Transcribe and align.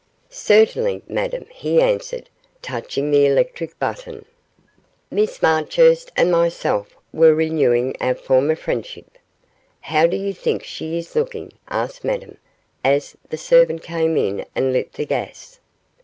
'Certainly, 0.31 1.03
Madame,' 1.07 1.45
he 1.51 1.79
answered, 1.79 2.27
touching 2.63 3.11
the 3.11 3.23
electric 3.27 3.77
button, 3.77 4.25
'Miss 5.11 5.43
Marchurst 5.43 6.11
and 6.17 6.31
myself 6.31 6.95
were 7.13 7.35
renewing 7.35 7.95
our 8.01 8.15
former 8.15 8.55
friendship.' 8.55 9.19
'How 9.81 10.07
do 10.07 10.17
you 10.17 10.33
think 10.33 10.63
she 10.63 10.97
is 10.97 11.15
looking?' 11.15 11.53
asked 11.67 12.03
Madame, 12.03 12.37
as 12.83 13.15
the 13.29 13.37
servant 13.37 13.83
came 13.83 14.17
in 14.17 14.43
and 14.55 14.73
lit 14.73 14.91
the 14.93 15.05
gas. 15.05 15.59